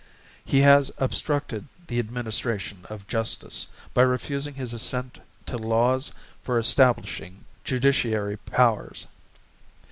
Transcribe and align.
He 0.43 0.61
has 0.61 0.89
obstructed 0.97 1.67
the 1.85 1.99
Administration 1.99 2.87
of 2.89 3.07
Justice, 3.07 3.67
by 3.93 4.01
refusing 4.01 4.55
his 4.55 4.73
Assent 4.73 5.19
to 5.45 5.57
Laws 5.57 6.11
for 6.41 6.57
establishing 6.57 7.45
Judiciary 7.63 8.37
Powers. 8.37 9.05